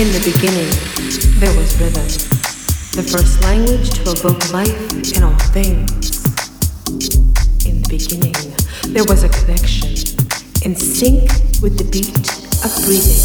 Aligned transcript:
In 0.00 0.06
the 0.12 0.32
beginning, 0.32 0.72
there 1.40 1.54
was 1.58 1.78
rhythm, 1.78 2.08
the 2.96 3.06
first 3.06 3.42
language 3.42 3.90
to 3.90 4.12
evoke 4.12 4.50
life 4.50 4.72
in 5.14 5.22
all 5.22 5.36
things. 5.52 6.24
In 7.66 7.82
the 7.82 7.88
beginning, 7.90 8.32
there 8.94 9.04
was 9.04 9.24
a 9.24 9.28
connection 9.28 9.90
in 10.64 10.74
sync 10.74 11.28
with 11.60 11.76
the 11.76 11.84
beat 11.92 12.16
of 12.64 12.72
breathing. 12.88 13.20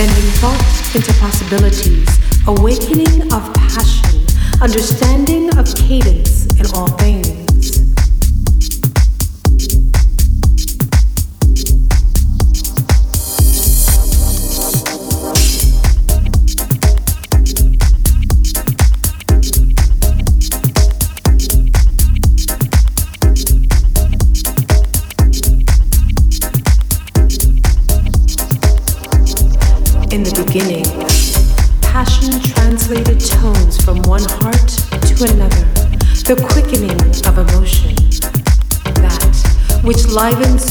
Bending 0.00 0.30
thoughts 0.40 0.94
into 0.96 1.12
possibilities, 1.20 2.08
awakening 2.46 3.30
of 3.30 3.44
passion, 3.68 4.24
understanding 4.62 5.54
of 5.58 5.68
cadence 5.76 6.46
in 6.56 6.64
all 6.72 6.88
things. 6.96 7.47
Live 40.18 40.40
and 40.40 40.67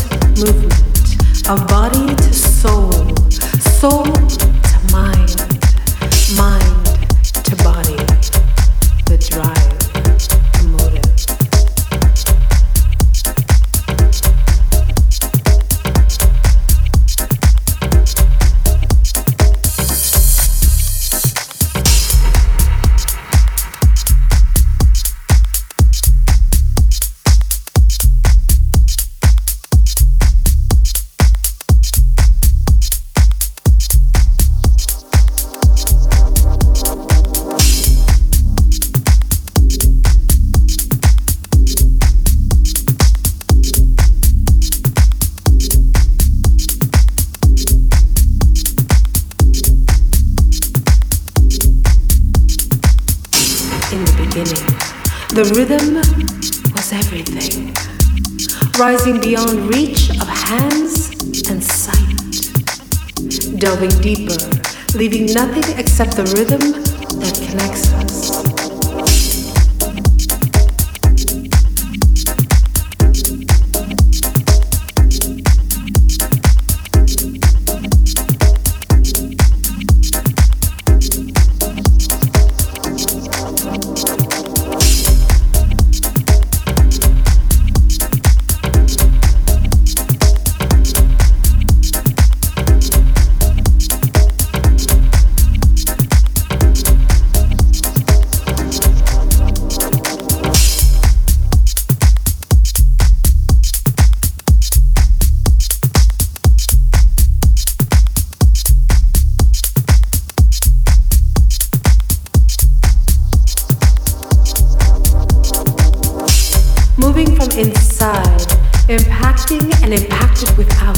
moving 117.18 117.36
from 117.36 117.50
inside, 117.58 118.46
impacting 118.90 119.74
and 119.82 119.92
impacted 119.92 120.56
without, 120.56 120.98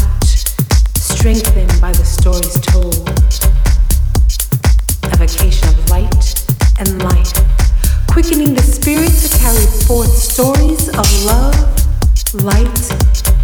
strengthened 0.98 1.74
by 1.80 1.94
the 1.94 2.04
stories 2.04 2.60
told. 2.60 3.08
A 5.14 5.16
vacation 5.16 5.70
of 5.70 5.90
light 5.90 6.46
and 6.78 7.02
life, 7.04 7.32
quickening 8.12 8.54
the 8.54 8.62
spirit 8.62 9.14
to 9.24 9.30
carry 9.38 9.66
forth 9.88 10.10
stories 10.10 10.90
of 10.90 11.08
love, 11.24 11.56
light, 12.44 12.82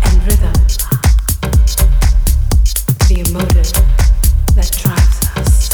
and 0.04 0.16
rhythm. 0.28 0.54
The 3.08 3.24
emotive 3.26 3.72
that 4.56 4.70
drives 4.84 5.20
us. 5.38 5.70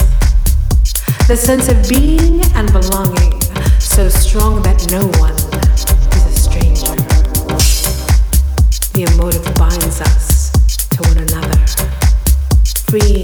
The 1.28 1.36
sense 1.36 1.68
of 1.68 1.90
being 1.90 2.42
and 2.54 2.72
belonging, 2.72 3.42
so 3.80 4.08
strong 4.08 4.62
that 4.62 4.86
no 4.92 5.08
one 5.20 5.51
The 9.02 9.12
emotive 9.14 9.56
binds 9.56 10.00
us 10.00 10.52
to 10.90 11.02
one 11.10 11.18
another, 11.18 11.58
freeing. 12.86 13.21